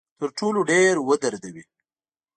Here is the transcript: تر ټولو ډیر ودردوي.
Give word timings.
تر 0.19 0.29
ټولو 0.39 0.59
ډیر 0.71 0.93
ودردوي. 1.07 1.63